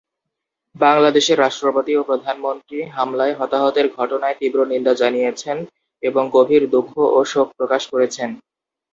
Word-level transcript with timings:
বাংলাদেশের 0.75 1.37
রাষ্ট্রপতি 1.39 1.91
ও 1.95 2.01
প্রধানমন্ত্রী 2.03 2.79
হামলায় 2.95 3.33
হতাহতের 3.33 3.87
ঘটনায় 3.97 4.37
তীব্র 4.39 4.59
নিন্দা 4.65 4.93
জানিয়েছেন 4.93 5.57
এবং 6.03 6.23
গভীর 6.33 6.63
দুঃখ 6.69 6.91
ও 7.09 7.19
শোক 7.25 7.47
প্রকাশ 7.57 7.81
করেছেন। 7.91 8.29